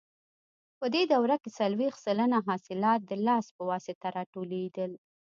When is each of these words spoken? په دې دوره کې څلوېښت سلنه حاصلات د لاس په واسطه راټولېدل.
په 0.79 0.85
دې 0.93 1.03
دوره 1.13 1.35
کې 1.41 1.49
څلوېښت 1.59 1.99
سلنه 2.05 2.37
حاصلات 2.47 2.99
د 3.05 3.11
لاس 3.27 3.45
په 3.55 3.63
واسطه 3.69 4.07
راټولېدل. 4.17 4.91